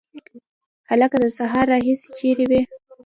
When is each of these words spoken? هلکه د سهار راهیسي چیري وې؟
هلکه 0.89 1.17
د 1.23 1.25
سهار 1.37 1.65
راهیسي 1.73 2.09
چیري 2.17 2.45
وې؟ 2.49 2.61